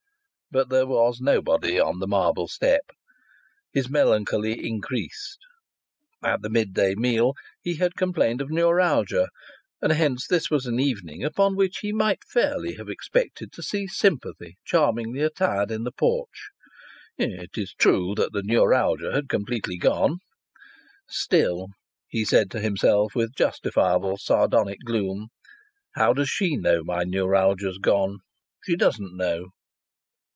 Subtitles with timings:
[0.53, 2.83] But there was nobody on the marble step.
[3.71, 5.37] His melancholy increased.
[6.21, 9.29] At the mid day meal he had complained of neuralgia,
[9.81, 13.87] and hence this was an evening upon which he might fairly have expected to see
[13.87, 16.49] sympathy charmingly attired in the porch.
[17.17, 20.19] It is true that the neuralgia had completely gone.
[21.07, 21.67] "Still,"
[22.09, 25.29] he said to himself with justifiable sardonic gloom,
[25.95, 28.17] "how does she know my neuralgia's gone?
[28.65, 29.47] She doesn't know."